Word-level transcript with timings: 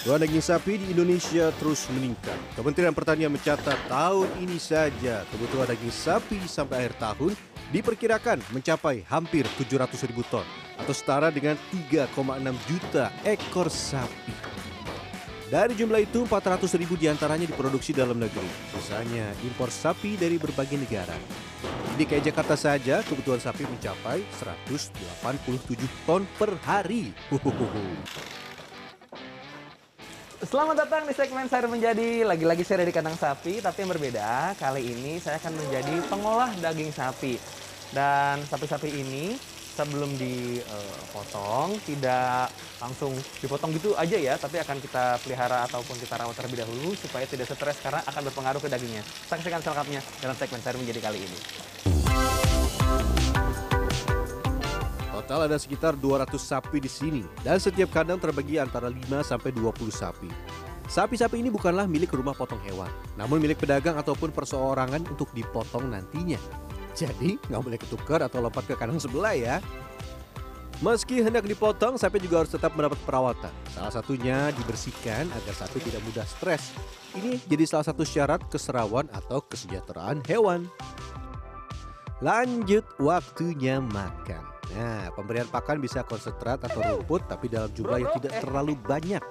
Jual 0.00 0.16
daging 0.16 0.40
sapi 0.40 0.80
di 0.80 0.96
Indonesia 0.96 1.52
terus 1.60 1.84
meningkat. 1.92 2.32
Kementerian 2.56 2.96
Pertanian 2.96 3.28
mencatat 3.28 3.76
tahun 3.84 4.32
ini 4.40 4.56
saja 4.56 5.28
kebutuhan 5.28 5.68
daging 5.68 5.92
sapi 5.92 6.40
sampai 6.48 6.88
akhir 6.88 6.96
tahun 6.96 7.36
diperkirakan 7.68 8.40
mencapai 8.48 9.04
hampir 9.12 9.44
700 9.60 9.92
ribu 10.08 10.24
ton 10.32 10.48
atau 10.80 10.96
setara 10.96 11.28
dengan 11.28 11.52
3,6 11.68 12.16
juta 12.64 13.12
ekor 13.28 13.68
sapi. 13.68 14.32
Dari 15.52 15.76
jumlah 15.76 16.00
itu, 16.00 16.24
400 16.24 16.80
ribu 16.80 16.96
di 16.96 17.04
antaranya 17.04 17.44
diproduksi 17.44 17.92
dalam 17.92 18.16
negeri. 18.16 18.48
Sisanya 18.72 19.36
impor 19.44 19.68
sapi 19.68 20.16
dari 20.16 20.40
berbagai 20.40 20.80
negara. 20.80 21.18
Di 21.92 22.06
DKI 22.06 22.32
Jakarta 22.32 22.56
saja, 22.56 23.04
kebutuhan 23.04 23.42
sapi 23.42 23.68
mencapai 23.68 24.24
187 24.40 25.76
ton 26.08 26.24
per 26.40 26.56
hari. 26.64 27.12
Huhuhuhu. 27.28 28.39
Selamat 30.40 30.88
datang 30.88 31.04
di 31.04 31.12
segmen 31.12 31.44
saya 31.52 31.68
menjadi 31.68 32.24
lagi-lagi 32.24 32.64
saya 32.64 32.80
dari 32.80 32.96
kandang 32.96 33.12
sapi, 33.12 33.60
tapi 33.60 33.84
yang 33.84 33.92
berbeda 33.92 34.56
kali 34.56 34.88
ini 34.88 35.20
saya 35.20 35.36
akan 35.36 35.52
menjadi 35.52 36.00
pengolah 36.08 36.48
daging 36.64 36.88
sapi. 36.96 37.36
Dan 37.92 38.40
sapi-sapi 38.48 38.88
ini 38.88 39.36
sebelum 39.76 40.16
dipotong 40.16 41.76
tidak 41.84 42.48
langsung 42.80 43.12
dipotong 43.44 43.76
gitu 43.76 43.92
aja 44.00 44.16
ya, 44.16 44.40
tapi 44.40 44.56
akan 44.64 44.80
kita 44.80 45.20
pelihara 45.20 45.68
ataupun 45.68 46.00
kita 46.00 46.16
rawat 46.16 46.32
terlebih 46.32 46.64
dahulu 46.64 46.96
supaya 46.96 47.28
tidak 47.28 47.44
stres 47.44 47.76
karena 47.84 48.00
akan 48.08 48.32
berpengaruh 48.32 48.64
ke 48.64 48.72
dagingnya. 48.72 49.04
Saksikan 49.28 49.60
selengkapnya 49.60 50.00
dalam 50.24 50.32
segmen 50.40 50.64
saya 50.64 50.72
menjadi 50.80 51.04
kali 51.04 51.20
ini. 51.20 51.38
Total 55.30 55.46
ada 55.46 55.62
sekitar 55.62 55.94
200 55.94 56.26
sapi 56.42 56.82
di 56.82 56.90
sini 56.90 57.22
dan 57.46 57.62
setiap 57.62 57.94
kandang 57.94 58.18
terbagi 58.18 58.58
antara 58.58 58.90
5 58.90 58.98
sampai 59.22 59.54
20 59.54 59.86
sapi. 59.86 60.26
Sapi-sapi 60.90 61.38
ini 61.38 61.54
bukanlah 61.54 61.86
milik 61.86 62.10
rumah 62.18 62.34
potong 62.34 62.58
hewan, 62.66 62.90
namun 63.14 63.38
milik 63.38 63.62
pedagang 63.62 63.94
ataupun 63.94 64.34
perseorangan 64.34 65.06
untuk 65.06 65.30
dipotong 65.30 65.86
nantinya. 65.86 66.34
Jadi 66.98 67.38
nggak 67.46 67.62
boleh 67.62 67.78
ketukar 67.78 68.26
atau 68.26 68.42
lompat 68.42 68.66
ke 68.66 68.74
kandang 68.74 68.98
sebelah 68.98 69.38
ya. 69.38 69.62
Meski 70.82 71.22
hendak 71.22 71.46
dipotong, 71.46 71.94
sapi 71.94 72.18
juga 72.18 72.42
harus 72.42 72.50
tetap 72.50 72.74
mendapat 72.74 72.98
perawatan. 73.06 73.54
Salah 73.70 73.94
satunya 73.94 74.50
dibersihkan 74.50 75.30
agar 75.30 75.54
sapi 75.54 75.78
tidak 75.78 76.02
mudah 76.10 76.26
stres. 76.26 76.74
Ini 77.14 77.38
jadi 77.46 77.70
salah 77.70 77.86
satu 77.86 78.02
syarat 78.02 78.42
keserawan 78.50 79.06
atau 79.14 79.38
kesejahteraan 79.46 80.26
hewan. 80.26 80.66
Lanjut 82.18 82.82
waktunya 82.98 83.78
makan. 83.78 84.59
Nah, 84.76 85.10
pemberian 85.14 85.50
pakan 85.50 85.82
bisa 85.82 86.06
konsentrat 86.06 86.62
atau 86.62 86.78
rumput 86.78 87.26
tapi 87.26 87.50
dalam 87.50 87.70
jumlah 87.74 87.98
yang 87.98 88.12
tidak 88.20 88.38
terlalu 88.38 88.78
banyak. 88.78 89.22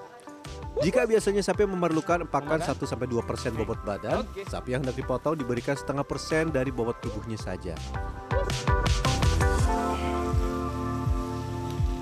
Jika 0.80 1.04
biasanya 1.04 1.44
sapi 1.44 1.68
memerlukan 1.68 2.28
pakan 2.28 2.64
1-2% 2.64 3.59
bobot 3.59 3.80
badan, 3.84 4.23
sapi 4.48 4.76
yang 4.76 4.81
hendak 4.84 4.96
dipotong 4.96 5.36
diberikan 5.36 5.76
setengah 5.76 6.08
persen 6.08 6.52
dari 6.52 6.72
bobot 6.72 7.00
tubuhnya 7.04 7.36
saja. 7.36 7.76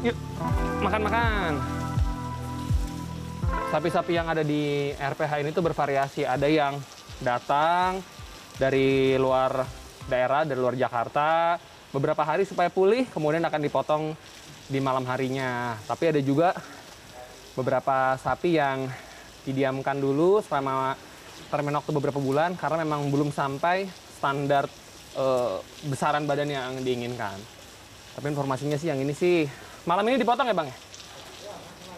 Yuk, 0.06 0.14
makan-makan. 0.86 1.58
Sapi-sapi 3.74 4.14
yang 4.14 4.30
ada 4.30 4.46
di 4.46 4.94
RPH 4.94 5.42
ini 5.42 5.50
tuh 5.52 5.66
bervariasi. 5.66 6.24
Ada 6.24 6.48
yang 6.48 6.78
datang 7.20 8.00
dari 8.62 9.18
luar 9.18 9.66
daerah, 10.06 10.46
dari 10.46 10.60
luar 10.62 10.78
Jakarta, 10.78 11.58
beberapa 11.98 12.22
hari 12.22 12.46
supaya 12.46 12.70
pulih, 12.70 13.10
kemudian 13.10 13.42
akan 13.42 13.62
dipotong 13.66 14.04
di 14.70 14.78
malam 14.78 15.02
harinya. 15.10 15.74
Tapi 15.90 16.14
ada 16.14 16.22
juga 16.22 16.54
beberapa 17.58 18.14
sapi 18.22 18.62
yang 18.62 18.86
didiamkan 19.42 19.98
dulu 19.98 20.46
selama 20.46 20.94
termen 21.50 21.74
waktu 21.74 21.92
beberapa 21.98 22.22
bulan 22.22 22.54
karena 22.54 22.86
memang 22.86 23.10
belum 23.10 23.34
sampai 23.34 23.90
standar 24.14 24.70
eh, 25.18 25.58
besaran 25.90 26.30
badan 26.30 26.54
yang 26.54 26.78
diinginkan. 26.86 27.42
Tapi 28.14 28.26
informasinya 28.30 28.78
sih 28.78 28.94
yang 28.94 29.02
ini 29.02 29.18
sih 29.18 29.50
malam 29.90 30.06
ini 30.06 30.22
dipotong 30.22 30.46
ya 30.46 30.54
bang 30.54 30.70
ya? 30.70 30.78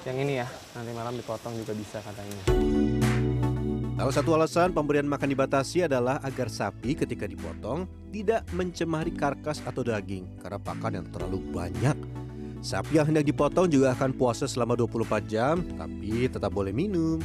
Yang 0.07 0.17
ini 0.23 0.33
ya, 0.39 0.47
nanti 0.79 0.91
malam 0.95 1.13
dipotong 1.19 1.59
juga 1.59 1.75
bisa 1.75 1.99
katanya. 1.99 2.88
Salah 3.99 4.15
satu 4.15 4.31
alasan 4.31 4.71
pemberian 4.71 5.03
makan 5.03 5.35
dibatasi 5.35 5.83
adalah 5.83 6.23
agar 6.23 6.47
sapi 6.47 6.95
ketika 6.95 7.27
dipotong 7.27 7.83
tidak 8.15 8.47
mencemari 8.55 9.11
karkas 9.11 9.59
atau 9.67 9.83
daging 9.83 10.23
karena 10.39 10.55
pakan 10.55 11.03
yang 11.03 11.07
terlalu 11.11 11.43
banyak. 11.51 11.99
Sapi 12.63 12.95
yang 12.95 13.11
hendak 13.11 13.27
dipotong 13.27 13.67
juga 13.67 13.91
akan 13.91 14.15
puasa 14.15 14.47
selama 14.47 14.79
24 14.79 15.27
jam, 15.27 15.59
tapi 15.75 16.31
tetap 16.31 16.47
boleh 16.47 16.71
minum. 16.71 17.19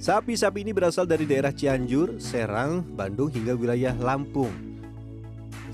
Sapi-sapi 0.00 0.64
ini 0.64 0.72
berasal 0.72 1.04
dari 1.04 1.28
daerah 1.28 1.52
Cianjur, 1.52 2.24
Serang, 2.24 2.80
Bandung 2.96 3.28
hingga 3.28 3.52
wilayah 3.52 3.92
Lampung. 4.00 4.65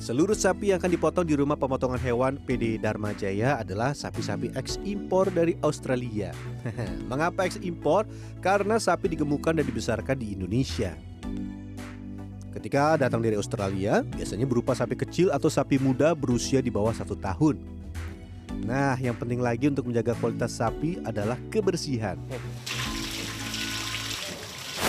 Seluruh 0.02 0.34
sapi 0.34 0.74
yang 0.74 0.82
akan 0.82 0.98
dipotong 0.98 1.22
di 1.22 1.38
rumah 1.38 1.54
pemotongan 1.54 2.02
hewan 2.02 2.34
PD 2.34 2.74
Dharma 2.74 3.14
Jaya 3.14 3.62
adalah 3.62 3.94
sapi-sapi 3.94 4.50
ekspor 4.58 5.30
dari 5.30 5.54
Australia. 5.62 6.34
Mengapa 7.10 7.46
ekspor? 7.46 8.10
Karena 8.42 8.82
sapi 8.82 9.14
digemukkan 9.14 9.54
dan 9.54 9.62
dibesarkan 9.62 10.18
di 10.18 10.34
Indonesia. 10.34 10.98
Ketika 12.50 12.98
datang 12.98 13.22
dari 13.22 13.38
Australia, 13.38 14.02
biasanya 14.02 14.42
berupa 14.42 14.74
sapi 14.74 14.98
kecil 14.98 15.30
atau 15.30 15.46
sapi 15.46 15.78
muda 15.78 16.18
berusia 16.18 16.58
di 16.58 16.74
bawah 16.74 16.90
satu 16.90 17.14
tahun. 17.14 17.62
Nah, 18.66 18.98
yang 18.98 19.14
penting 19.14 19.38
lagi 19.38 19.70
untuk 19.70 19.86
menjaga 19.86 20.18
kualitas 20.18 20.58
sapi 20.58 20.98
adalah 21.06 21.38
kebersihan. 21.46 22.18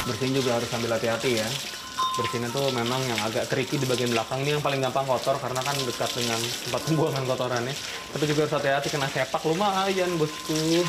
Bersihin 0.09 0.33
juga 0.33 0.57
harus 0.57 0.73
sambil 0.73 0.89
hati-hati 0.97 1.37
ya. 1.37 1.72
Bersihinnya 2.13 2.53
tuh 2.53 2.69
memang 2.69 3.01
yang 3.09 3.17
agak 3.25 3.49
keriki 3.49 3.81
di 3.81 3.89
bagian 3.89 4.13
belakang 4.13 4.45
ini 4.45 4.53
yang 4.53 4.61
paling 4.61 4.77
gampang 4.85 5.01
kotor 5.09 5.33
karena 5.41 5.65
kan 5.65 5.73
dekat 5.81 6.13
dengan 6.13 6.37
tempat 6.37 6.81
pembuangan 6.85 7.23
kotorannya. 7.25 7.73
Tapi 8.13 8.23
juga 8.29 8.45
harus 8.45 8.53
hati-hati 8.53 8.87
kena 8.93 9.09
sepak 9.09 9.41
lumayan 9.49 10.13
bosku. 10.21 10.85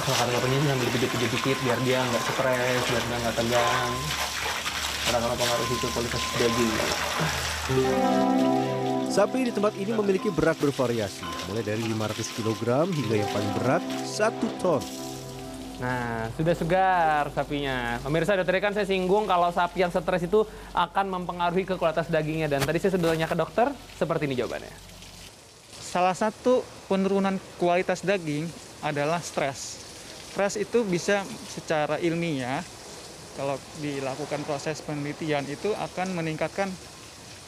Kalau 0.00 0.16
kata 0.16 0.30
katanya 0.32 0.56
sih 0.64 0.68
sambil 0.72 0.86
dipijit-pijit 0.88 1.30
dikit 1.36 1.58
biar 1.60 1.78
dia 1.84 2.00
nggak 2.00 2.22
stres, 2.24 2.82
biar 2.88 3.02
dia 3.04 3.16
nggak 3.20 3.36
tegang. 3.36 3.92
Karena 5.04 5.18
kalau 5.28 5.36
pengaruh 5.36 5.68
itu 5.68 5.86
kualitas 5.92 6.22
daging. 6.40 6.72
Sapi 9.12 9.38
di 9.44 9.52
tempat 9.52 9.76
ini 9.76 9.92
memiliki 9.92 10.32
berat 10.32 10.56
bervariasi, 10.56 11.26
mulai 11.52 11.60
dari 11.60 11.84
500 11.84 12.32
kg 12.32 12.88
hingga 12.88 13.14
yang 13.18 13.28
paling 13.28 13.52
berat 13.60 13.84
1 14.08 14.40
ton. 14.62 15.09
Nah, 15.80 16.28
sudah 16.36 16.52
segar 16.52 17.32
sapinya. 17.32 17.96
Pemirsa, 18.04 18.36
dari 18.36 18.44
tadi 18.44 18.60
kan 18.60 18.76
saya 18.76 18.84
singgung 18.84 19.24
kalau 19.24 19.48
sapi 19.48 19.80
yang 19.80 19.88
stres 19.88 20.28
itu 20.28 20.44
akan 20.76 21.08
mempengaruhi 21.08 21.64
ke 21.64 21.80
kualitas 21.80 22.12
dagingnya. 22.12 22.52
Dan 22.52 22.60
tadi 22.68 22.76
saya 22.76 23.00
sudah 23.00 23.16
tanya 23.16 23.24
ke 23.24 23.32
dokter, 23.32 23.72
seperti 23.96 24.28
ini 24.28 24.36
jawabannya. 24.36 24.68
Salah 25.80 26.12
satu 26.12 26.60
penurunan 26.84 27.40
kualitas 27.56 28.04
daging 28.04 28.44
adalah 28.84 29.24
stres. 29.24 29.80
Stres 30.30 30.60
itu 30.60 30.84
bisa 30.84 31.24
secara 31.48 31.96
ilmiah, 31.98 32.60
kalau 33.40 33.56
dilakukan 33.80 34.44
proses 34.44 34.84
penelitian 34.84 35.48
itu 35.48 35.72
akan 35.80 36.12
meningkatkan 36.12 36.68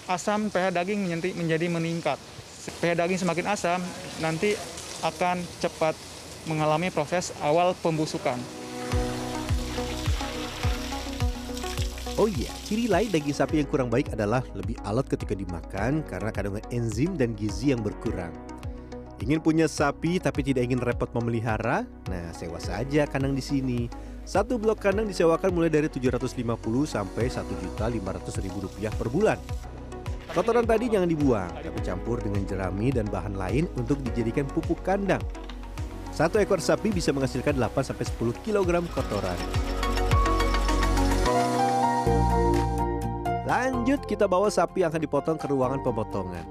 asam 0.08 0.48
pH 0.48 0.72
daging 0.72 1.04
menjadi 1.36 1.68
meningkat. 1.68 2.16
pH 2.80 2.96
daging 2.96 3.20
semakin 3.20 3.46
asam, 3.52 3.80
nanti 4.24 4.56
akan 5.04 5.38
cepat 5.60 5.94
mengalami 6.46 6.90
proses 6.90 7.30
awal 7.42 7.74
pembusukan. 7.78 8.38
Oh 12.20 12.28
iya, 12.28 12.52
ciri 12.68 12.92
lain 12.92 13.08
daging 13.08 13.32
sapi 13.32 13.64
yang 13.64 13.68
kurang 13.72 13.88
baik 13.88 14.12
adalah 14.12 14.44
lebih 14.52 14.76
alot 14.84 15.08
ketika 15.08 15.32
dimakan 15.32 16.04
karena 16.04 16.28
kandungan 16.28 16.64
enzim 16.68 17.16
dan 17.16 17.32
gizi 17.32 17.72
yang 17.72 17.80
berkurang. 17.80 18.30
Ingin 19.22 19.38
punya 19.38 19.64
sapi 19.70 20.18
tapi 20.18 20.42
tidak 20.44 20.66
ingin 20.66 20.82
repot 20.82 21.08
memelihara? 21.14 21.86
Nah, 22.10 22.34
sewa 22.34 22.58
saja 22.58 23.06
kandang 23.06 23.32
di 23.32 23.40
sini. 23.40 23.80
Satu 24.22 24.58
blok 24.58 24.82
kandang 24.82 25.06
disewakan 25.06 25.50
mulai 25.54 25.70
dari 25.70 25.86
750 25.86 26.36
sampai 26.86 27.26
1.500.000 27.30 28.64
rupiah 28.66 28.92
per 28.92 29.08
bulan. 29.10 29.38
Kotoran 30.32 30.64
tadi 30.64 30.88
jangan 30.88 31.10
dibuang, 31.10 31.52
tapi 31.58 31.80
campur 31.84 32.22
dengan 32.22 32.46
jerami 32.46 32.88
dan 32.88 33.04
bahan 33.10 33.36
lain 33.36 33.68
untuk 33.76 34.00
dijadikan 34.00 34.48
pupuk 34.48 34.80
kandang. 34.80 35.20
Satu 36.12 36.36
ekor 36.36 36.60
sapi 36.60 36.92
bisa 36.92 37.08
menghasilkan 37.08 37.56
8-10 37.56 38.44
kg 38.44 38.84
kotoran. 38.92 39.38
Lanjut 43.48 44.04
kita 44.04 44.28
bawa 44.28 44.52
sapi 44.52 44.84
yang 44.84 44.92
akan 44.92 45.00
dipotong 45.00 45.40
ke 45.40 45.48
ruangan 45.48 45.80
pemotongan. 45.80 46.44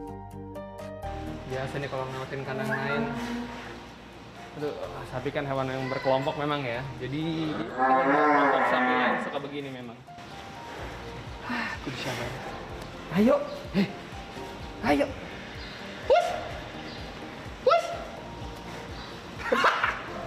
Biasa 1.53 1.77
nih 1.77 1.89
kalau 1.93 2.09
ngelewatin 2.09 2.41
kandang 2.41 2.69
lain. 2.73 3.03
Aduh, 4.57 4.73
sapi 5.13 5.29
kan 5.29 5.45
hewan 5.45 5.69
yang 5.69 5.85
berkelompok 5.93 6.41
memang 6.41 6.65
ya. 6.65 6.81
Jadi 6.97 7.53
kelompok 7.53 8.63
sapi 8.65 8.91
lain 8.97 9.15
suka 9.29 9.37
begini 9.45 9.69
memang. 9.69 9.97
Ah, 11.45 11.69
sabar. 12.01 12.29
Ayo, 13.13 13.35
hei, 13.77 13.85
ayo. 14.89 15.05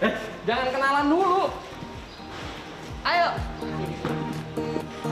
Push. 0.05 0.21
Jangan 0.45 0.67
kenalan 0.69 1.07
dulu. 1.09 1.49
Ayo. 3.09 3.29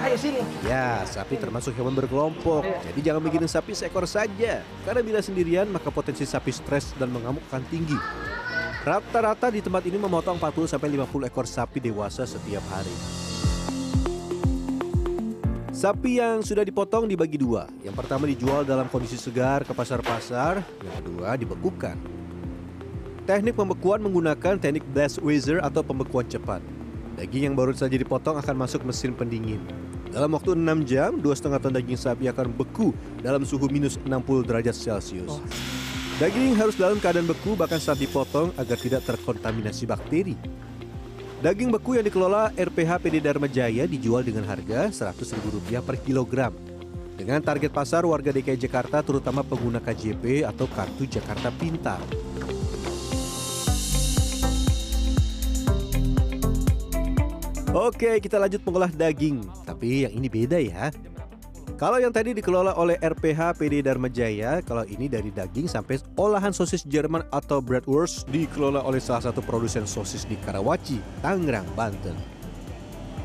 Ayo 0.04 0.16
sini. 0.20 0.40
Ya, 0.68 1.00
sapi 1.08 1.40
termasuk 1.40 1.72
hewan 1.72 1.96
berkelompok. 1.96 2.60
Jadi 2.92 3.00
jangan 3.00 3.24
bikin 3.24 3.48
sapi 3.48 3.72
seekor 3.72 4.04
saja. 4.04 4.60
Karena 4.84 5.00
bila 5.00 5.24
sendirian, 5.24 5.64
maka 5.72 5.88
potensi 5.88 6.28
sapi 6.28 6.52
stres 6.52 6.92
dan 7.00 7.08
mengamuk 7.08 7.40
akan 7.48 7.64
tinggi. 7.72 7.96
Rata-rata 8.84 9.48
di 9.48 9.64
tempat 9.64 9.86
ini 9.88 9.96
memotong 9.96 10.36
40-50 10.36 11.08
ekor 11.30 11.46
sapi 11.48 11.78
dewasa 11.80 12.28
setiap 12.28 12.64
hari. 12.68 12.92
Sapi 15.72 16.20
yang 16.20 16.44
sudah 16.44 16.68
dipotong 16.68 17.08
dibagi 17.08 17.40
dua. 17.40 17.64
Yang 17.80 17.96
pertama 17.96 18.28
dijual 18.28 18.66
dalam 18.66 18.92
kondisi 18.92 19.16
segar 19.16 19.64
ke 19.64 19.72
pasar-pasar, 19.72 20.60
yang 20.84 20.94
kedua 21.00 21.32
dibekukan. 21.38 22.21
Teknik 23.22 23.54
pembekuan 23.54 24.02
menggunakan 24.02 24.58
teknik 24.58 24.82
blast 24.90 25.22
weather 25.22 25.62
atau 25.62 25.78
pembekuan 25.86 26.26
cepat. 26.26 26.58
Daging 27.14 27.46
yang 27.46 27.54
baru 27.54 27.70
saja 27.70 27.94
dipotong 27.94 28.34
akan 28.34 28.66
masuk 28.66 28.82
mesin 28.82 29.14
pendingin. 29.14 29.62
Dalam 30.10 30.34
waktu 30.34 30.58
6 30.58 30.82
jam, 30.82 31.22
2,5 31.22 31.62
ton 31.62 31.70
daging 31.70 31.94
sapi 31.94 32.26
akan 32.26 32.50
beku 32.50 32.90
dalam 33.22 33.46
suhu 33.46 33.70
minus 33.70 33.94
60 34.02 34.10
derajat 34.42 34.74
Celcius. 34.74 35.38
Daging 36.18 36.58
harus 36.58 36.74
dalam 36.74 36.98
keadaan 36.98 37.30
beku 37.30 37.54
bahkan 37.54 37.78
saat 37.78 38.02
dipotong 38.02 38.50
agar 38.58 38.74
tidak 38.74 39.06
terkontaminasi 39.06 39.86
bakteri. 39.86 40.34
Daging 41.46 41.70
beku 41.70 41.94
yang 41.94 42.02
dikelola 42.02 42.50
RPH 42.58 42.90
PD 43.06 43.22
Dharma 43.22 43.46
Jaya 43.46 43.86
dijual 43.86 44.26
dengan 44.26 44.50
harga 44.50 44.90
Rp100.000 44.90 45.78
per 45.78 45.94
kilogram. 46.02 46.50
Dengan 47.14 47.38
target 47.38 47.70
pasar 47.70 48.02
warga 48.02 48.34
DKI 48.34 48.58
Jakarta 48.58 48.98
terutama 48.98 49.46
pengguna 49.46 49.78
KJP 49.78 50.42
atau 50.42 50.66
Kartu 50.66 51.06
Jakarta 51.06 51.54
Pintar. 51.54 52.02
Oke, 57.72 58.20
kita 58.20 58.36
lanjut 58.36 58.60
mengolah 58.68 58.92
daging. 58.92 59.48
Tapi 59.64 60.04
yang 60.04 60.12
ini 60.12 60.28
beda 60.28 60.60
ya. 60.60 60.92
Kalau 61.80 61.96
yang 61.96 62.12
tadi 62.12 62.36
dikelola 62.36 62.76
oleh 62.76 63.00
RPH 63.00 63.56
PD 63.56 63.80
Dharma 63.80 64.12
Jaya, 64.12 64.60
kalau 64.60 64.84
ini 64.84 65.08
dari 65.08 65.32
daging 65.32 65.72
sampai 65.72 65.96
olahan 66.20 66.52
sosis 66.52 66.84
Jerman 66.84 67.24
atau 67.32 67.64
bratwurst 67.64 68.28
dikelola 68.28 68.84
oleh 68.84 69.00
salah 69.00 69.24
satu 69.24 69.40
produsen 69.40 69.88
sosis 69.88 70.28
di 70.28 70.36
Karawaci, 70.44 71.00
Tangerang, 71.24 71.64
Banten. 71.72 72.12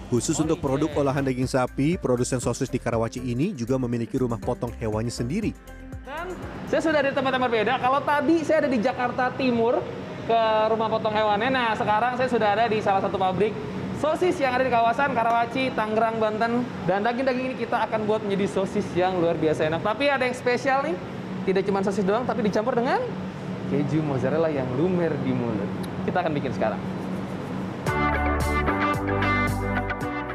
Khusus 0.08 0.40
untuk 0.40 0.64
produk 0.64 0.96
olahan 0.96 1.28
daging 1.28 1.52
sapi, 1.52 2.00
produsen 2.00 2.40
sosis 2.40 2.72
di 2.72 2.80
Karawaci 2.80 3.20
ini 3.20 3.52
juga 3.52 3.76
memiliki 3.76 4.16
rumah 4.16 4.40
potong 4.40 4.72
hewannya 4.80 5.12
sendiri. 5.12 5.52
Dan 6.08 6.32
saya 6.72 6.80
sudah 6.88 7.04
di 7.04 7.12
tempat 7.12 7.36
yang 7.36 7.44
berbeda. 7.52 7.84
Kalau 7.84 8.00
tadi 8.00 8.48
saya 8.48 8.64
ada 8.64 8.72
di 8.72 8.80
Jakarta 8.80 9.28
Timur 9.36 9.84
ke 10.24 10.40
rumah 10.72 10.88
potong 10.88 11.12
hewannya. 11.12 11.52
Nah, 11.52 11.76
sekarang 11.76 12.16
saya 12.16 12.32
sudah 12.32 12.56
ada 12.56 12.72
di 12.72 12.80
salah 12.80 13.04
satu 13.04 13.20
pabrik 13.20 13.77
sosis 13.98 14.38
yang 14.38 14.54
ada 14.54 14.64
di 14.64 14.72
kawasan 14.72 15.14
Karawaci, 15.18 15.74
Tangerang, 15.74 16.22
Banten. 16.22 16.66
Dan 16.86 17.02
daging-daging 17.02 17.46
ini 17.54 17.56
kita 17.58 17.84
akan 17.90 18.06
buat 18.06 18.22
menjadi 18.22 18.46
sosis 18.50 18.86
yang 18.94 19.18
luar 19.18 19.36
biasa 19.36 19.66
enak. 19.68 19.82
Tapi 19.82 20.10
ada 20.10 20.24
yang 20.26 20.38
spesial 20.38 20.86
nih. 20.86 20.96
Tidak 21.48 21.64
cuma 21.64 21.80
sosis 21.80 22.04
doang, 22.04 22.28
tapi 22.28 22.44
dicampur 22.44 22.76
dengan 22.76 23.00
keju 23.72 24.04
mozzarella 24.04 24.52
yang 24.52 24.68
lumer 24.76 25.16
di 25.24 25.32
mulut. 25.32 25.70
Kita 26.04 26.20
akan 26.20 26.32
bikin 26.36 26.52
sekarang. 26.52 26.82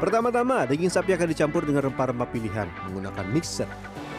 Pertama-tama, 0.03 0.67
daging 0.67 0.91
sapi 0.91 1.15
akan 1.15 1.27
dicampur 1.31 1.63
dengan 1.63 1.87
rempah-rempah 1.87 2.27
pilihan 2.27 2.67
menggunakan 2.89 3.25
mixer. 3.31 3.69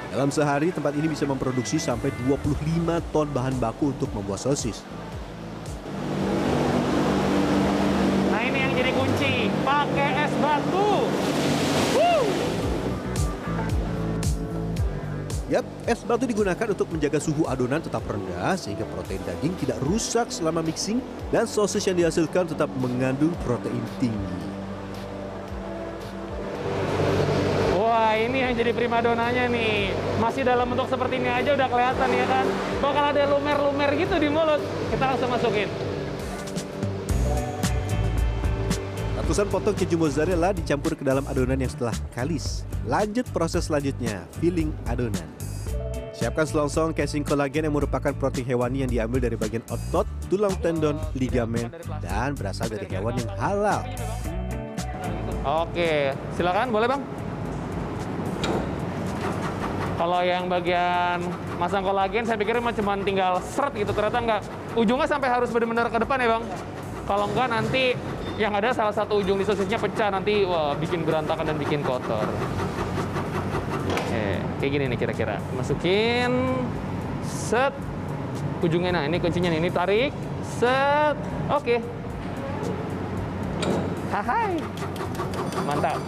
Dalam 0.08 0.30
sehari, 0.30 0.70
tempat 0.72 0.94
ini 0.94 1.10
bisa 1.10 1.26
memproduksi 1.26 1.76
sampai 1.76 2.08
25 2.24 3.02
ton 3.10 3.28
bahan 3.28 3.58
baku 3.58 3.90
untuk 3.92 4.08
membuat 4.14 4.40
sosis. 4.40 4.80
Nah 8.30 8.40
ini 8.46 8.58
yang 8.62 8.72
jadi 8.78 8.90
kunci, 8.94 9.50
pakai 9.74 10.10
es 10.22 10.34
batu. 10.38 10.90
Woo! 11.98 12.22
Yap, 15.50 15.66
es 15.84 16.00
batu 16.06 16.24
digunakan 16.24 16.66
untuk 16.70 16.88
menjaga 16.94 17.18
suhu 17.18 17.44
adonan 17.50 17.82
tetap 17.82 18.06
rendah 18.06 18.54
sehingga 18.54 18.86
protein 18.94 19.20
daging 19.26 19.54
tidak 19.60 19.78
rusak 19.82 20.30
selama 20.30 20.62
mixing 20.64 21.02
dan 21.34 21.44
sosis 21.44 21.84
yang 21.84 21.98
dihasilkan 21.98 22.48
tetap 22.48 22.70
mengandung 22.78 23.34
protein 23.42 23.82
tinggi. 23.98 24.38
Wah 27.74 28.14
ini 28.14 28.46
yang 28.46 28.54
jadi 28.54 28.70
primadonanya 28.72 29.50
nih. 29.50 29.90
Masih 30.22 30.46
dalam 30.46 30.70
bentuk 30.70 30.86
seperti 30.86 31.18
ini 31.18 31.30
aja 31.30 31.50
udah 31.52 31.68
kelihatan 31.68 32.08
ya 32.14 32.26
kan. 32.30 32.46
Bakal 32.78 33.04
ada 33.10 33.22
lumer-lumer 33.26 33.90
gitu 33.98 34.16
di 34.22 34.30
mulut. 34.30 34.62
Kita 34.88 35.04
langsung 35.12 35.30
masukin. 35.34 35.93
Ratusan 39.24 39.48
potong 39.48 39.72
keju 39.72 39.96
mozzarella 39.96 40.52
dicampur 40.52 40.92
ke 40.92 41.00
dalam 41.00 41.24
adonan 41.24 41.56
yang 41.56 41.72
setelah 41.72 41.96
kalis. 42.12 42.68
Lanjut 42.84 43.24
proses 43.32 43.72
selanjutnya, 43.72 44.20
filling 44.36 44.68
adonan. 44.84 45.24
Siapkan 46.12 46.44
selongsong 46.44 46.92
casing 46.92 47.24
kolagen 47.24 47.64
yang 47.64 47.72
merupakan 47.72 48.12
protein 48.12 48.44
hewani 48.44 48.84
yang 48.84 48.92
diambil 48.92 49.24
dari 49.24 49.40
bagian 49.40 49.64
otot, 49.72 50.04
tulang 50.28 50.52
tendon, 50.60 51.00
ligamen, 51.16 51.72
dan 52.04 52.36
berasal 52.36 52.68
dari 52.68 52.84
hewan 52.84 53.16
yang 53.16 53.32
halal. 53.40 53.80
Oke, 55.40 56.12
silakan 56.36 56.68
boleh 56.68 56.84
bang. 56.92 57.00
Kalau 59.96 60.20
yang 60.20 60.52
bagian 60.52 61.24
masang 61.56 61.80
kolagen, 61.80 62.28
saya 62.28 62.36
pikir 62.36 62.60
cuma 62.60 62.92
tinggal 63.00 63.40
seret 63.40 63.72
gitu, 63.72 63.96
ternyata 63.96 64.20
enggak. 64.20 64.40
Ujungnya 64.76 65.08
sampai 65.08 65.32
harus 65.32 65.48
benar-benar 65.48 65.88
ke 65.88 65.96
depan 65.96 66.20
ya 66.20 66.28
bang. 66.36 66.44
Kalau 67.08 67.24
enggak 67.32 67.48
nanti 67.48 67.96
yang 68.34 68.52
ada 68.54 68.74
salah 68.74 68.94
satu 68.94 69.22
ujung 69.22 69.38
di 69.38 69.46
sosisnya 69.46 69.78
pecah 69.78 70.10
nanti 70.10 70.42
wah 70.42 70.74
bikin 70.74 71.06
berantakan 71.06 71.54
dan 71.54 71.56
bikin 71.58 71.80
kotor. 71.86 72.26
Oke, 73.94 74.24
kayak 74.58 74.70
gini 74.70 74.84
nih 74.90 74.98
kira-kira. 74.98 75.36
Masukin 75.54 76.32
set 77.24 77.74
ujungnya 78.64 78.96
nah 78.96 79.04
ini 79.04 79.20
kuncinya 79.20 79.52
nih 79.52 79.60
ini 79.60 79.68
tarik 79.68 80.10
set 80.40 81.16
oke 81.52 81.76
Hai. 84.14 84.54
Mantap. 85.66 85.98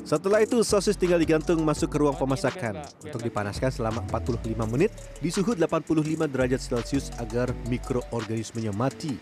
Setelah 0.00 0.40
itu, 0.40 0.64
sosis 0.64 0.96
tinggal 0.96 1.20
digantung 1.20 1.60
masuk 1.60 1.92
ke 1.92 2.00
ruang 2.00 2.16
pemasakan 2.16 2.80
untuk 3.04 3.20
dipanaskan 3.20 3.68
selama 3.68 4.00
45 4.08 4.64
menit 4.64 4.96
di 5.20 5.28
suhu 5.28 5.52
85 5.52 6.24
derajat 6.24 6.56
Celcius 6.56 7.12
agar 7.20 7.52
mikroorganismenya 7.68 8.72
mati. 8.72 9.20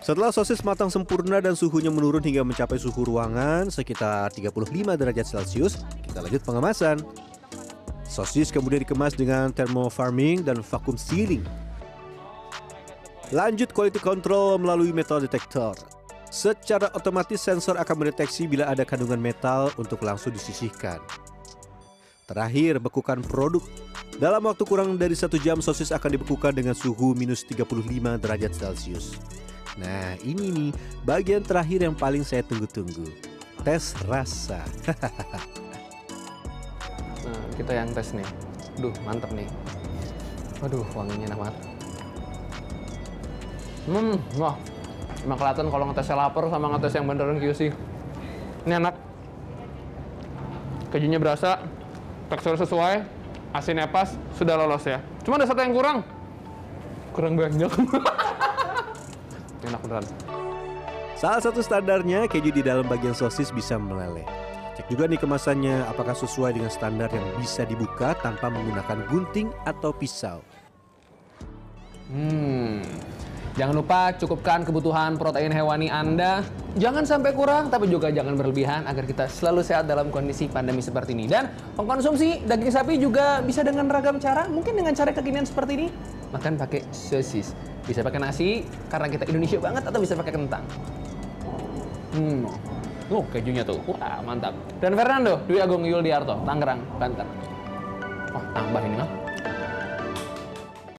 Setelah 0.00 0.32
sosis 0.32 0.64
matang 0.64 0.88
sempurna 0.88 1.44
dan 1.44 1.52
suhunya 1.52 1.92
menurun 1.92 2.24
hingga 2.24 2.40
mencapai 2.40 2.80
suhu 2.80 3.04
ruangan 3.04 3.68
sekitar 3.68 4.32
35 4.32 4.96
derajat 4.96 5.26
Celcius, 5.28 5.84
kita 6.00 6.24
lanjut 6.24 6.40
pengemasan. 6.40 7.04
Sosis 8.08 8.48
kemudian 8.48 8.80
dikemas 8.80 9.12
dengan 9.12 9.52
thermoforming 9.52 10.40
dan 10.40 10.64
vacuum 10.64 10.96
sealing. 10.96 11.44
Lanjut 13.28 13.76
quality 13.76 14.00
control 14.00 14.56
melalui 14.56 14.90
metal 14.90 15.20
detector. 15.20 15.76
Secara 16.32 16.88
otomatis 16.96 17.44
sensor 17.44 17.76
akan 17.76 17.96
mendeteksi 18.00 18.48
bila 18.48 18.72
ada 18.72 18.88
kandungan 18.88 19.20
metal 19.20 19.68
untuk 19.76 20.00
langsung 20.00 20.32
disisihkan. 20.32 20.98
Terakhir, 22.24 22.80
bekukan 22.80 23.20
produk. 23.20 23.62
Dalam 24.16 24.48
waktu 24.48 24.64
kurang 24.64 24.96
dari 24.96 25.12
satu 25.12 25.36
jam, 25.36 25.60
sosis 25.60 25.92
akan 25.92 26.16
dibekukan 26.16 26.56
dengan 26.56 26.72
suhu 26.72 27.12
minus 27.12 27.44
35 27.44 28.16
derajat 28.16 28.52
Celcius. 28.56 29.18
Nah, 29.78 30.18
ini 30.26 30.50
nih 30.50 30.70
bagian 31.06 31.44
terakhir 31.46 31.86
yang 31.86 31.94
paling 31.94 32.26
saya 32.26 32.42
tunggu-tunggu. 32.42 33.06
Tes 33.62 33.94
rasa. 34.08 34.64
Nah, 37.20 37.46
kita 37.52 37.76
yang 37.76 37.92
tes 37.92 38.16
nih. 38.16 38.24
Duh, 38.80 38.96
mantep 39.04 39.28
nih. 39.36 39.44
Waduh, 40.64 40.82
wanginya 40.96 41.30
enak 41.30 41.38
banget. 41.38 41.56
Hmm, 43.86 44.16
wah. 44.40 44.56
Emang 45.20 45.36
kelihatan 45.36 45.68
kalau 45.68 45.84
ngetesnya 45.92 46.16
lapar 46.16 46.48
sama 46.48 46.72
ngetes 46.74 46.96
yang 46.96 47.04
beneran 47.04 47.36
QC. 47.36 47.76
Ini 48.64 48.72
enak. 48.80 48.96
Kejunya 50.90 51.20
berasa, 51.20 51.60
tekstur 52.32 52.56
sesuai, 52.56 53.04
asinnya 53.52 53.86
pas, 53.86 54.16
sudah 54.34 54.56
lolos 54.56 54.82
ya. 54.88 54.98
Cuma 55.22 55.36
ada 55.36 55.46
satu 55.46 55.60
yang 55.60 55.76
kurang. 55.76 55.98
Kurang 57.12 57.36
banyak. 57.36 57.68
enak 59.70 59.80
beneran. 59.86 60.06
Salah 61.14 61.40
satu 61.40 61.60
standarnya 61.60 62.26
keju 62.26 62.50
di 62.50 62.62
dalam 62.64 62.88
bagian 62.88 63.12
sosis 63.12 63.52
bisa 63.52 63.76
meleleh. 63.76 64.24
Cek 64.80 64.88
juga 64.88 65.04
nih 65.04 65.20
kemasannya 65.20 65.84
apakah 65.84 66.16
sesuai 66.16 66.56
dengan 66.56 66.72
standar 66.72 67.12
yang 67.12 67.26
bisa 67.36 67.68
dibuka 67.68 68.16
tanpa 68.16 68.48
menggunakan 68.48 69.04
gunting 69.12 69.52
atau 69.68 69.92
pisau. 69.92 70.40
Hmm. 72.08 72.80
Jangan 73.58 73.74
lupa 73.76 74.14
cukupkan 74.16 74.64
kebutuhan 74.64 75.20
protein 75.20 75.52
hewani 75.52 75.92
Anda. 75.92 76.40
Jangan 76.80 77.04
sampai 77.04 77.36
kurang, 77.36 77.68
tapi 77.68 77.90
juga 77.90 78.08
jangan 78.08 78.38
berlebihan 78.38 78.88
agar 78.88 79.04
kita 79.04 79.28
selalu 79.28 79.60
sehat 79.60 79.84
dalam 79.90 80.08
kondisi 80.08 80.48
pandemi 80.48 80.80
seperti 80.80 81.12
ini. 81.12 81.28
Dan 81.28 81.50
mengkonsumsi 81.76 82.48
daging 82.48 82.72
sapi 82.72 82.96
juga 82.96 83.44
bisa 83.44 83.60
dengan 83.60 83.90
ragam 83.92 84.16
cara. 84.16 84.48
Mungkin 84.48 84.72
dengan 84.72 84.96
cara 84.96 85.12
kekinian 85.12 85.44
seperti 85.44 85.72
ini. 85.76 85.86
Makan 86.32 86.56
pakai 86.56 86.86
sosis. 86.88 87.52
Bisa 87.84 88.00
pakai 88.04 88.20
nasi 88.20 88.64
karena 88.88 89.06
kita 89.08 89.24
Indonesia 89.28 89.58
banget 89.60 89.82
atau 89.88 90.00
bisa 90.00 90.14
pakai 90.18 90.32
kentang. 90.34 90.64
Hmm. 92.10 92.42
Oh, 93.10 93.26
kejunya 93.34 93.66
tuh. 93.66 93.82
Wah, 93.90 94.22
mantap. 94.22 94.54
Dan 94.78 94.94
Fernando, 94.94 95.42
Dwi 95.50 95.58
Agung 95.58 95.82
Yuldiarto, 95.82 96.38
Tangerang, 96.46 96.78
Banten. 96.98 97.26
Wah, 98.30 98.44
tambah 98.54 98.82
ini 98.86 98.96
mah. 99.02 99.10